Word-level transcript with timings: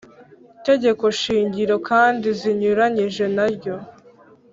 tegekoshingiro 0.65 1.75
kandi 1.89 2.27
zinyuranyije 2.39 3.25
na 3.35 3.45
ryo 3.55 3.75